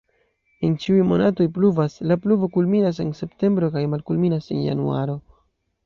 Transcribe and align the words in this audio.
En 0.67 0.71
ĉiuj 0.85 1.03
monatoj 1.09 1.47
pluvas, 1.59 1.99
la 2.13 2.17
pluvo 2.25 2.51
kulminas 2.57 3.03
en 3.07 3.15
septembro 3.21 3.71
kaj 3.77 3.85
malkulminas 3.95 4.53
en 4.57 4.69
januaro. 4.71 5.21